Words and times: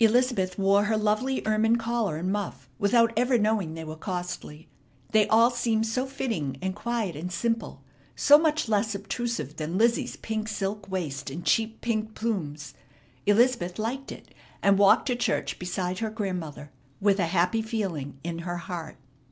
Elizabeth 0.00 0.58
wore 0.58 0.86
her 0.86 0.96
lovely 0.96 1.46
ermine 1.46 1.76
collar 1.76 2.16
and 2.16 2.32
muff 2.32 2.68
without 2.80 3.12
ever 3.16 3.38
knowing 3.38 3.74
they 3.74 3.84
were 3.84 3.94
costly. 3.94 4.66
They 5.12 5.28
all 5.28 5.50
seemed 5.50 5.86
so 5.86 6.06
fitting 6.06 6.56
and 6.60 6.74
quiet 6.74 7.14
and 7.14 7.30
simple, 7.30 7.84
so 8.16 8.36
much 8.36 8.68
less 8.68 8.96
obtrusive 8.96 9.58
than 9.58 9.78
Lizzie's 9.78 10.16
pink 10.16 10.48
silk 10.48 10.90
waist 10.90 11.30
and 11.30 11.44
cheap 11.46 11.80
pink 11.82 12.16
plumes. 12.16 12.74
Elizabeth 13.26 13.78
liked 13.78 14.10
it, 14.10 14.34
and 14.60 14.76
walked 14.76 15.06
to 15.06 15.14
church 15.14 15.56
beside 15.56 16.00
her 16.00 16.10
grandmother 16.10 16.72
with 17.00 17.20
a 17.20 17.26
happy 17.26 17.62
feeling 17.62 18.18
in 18.24 18.40
her 18.40 18.56
heart. 18.56 18.96